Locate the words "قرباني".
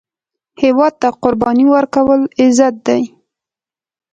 1.23-1.65